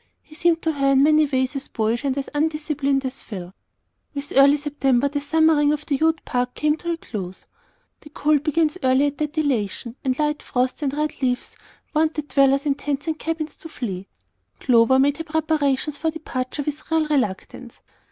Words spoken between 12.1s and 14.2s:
the dwellers in tents and cabins to flee.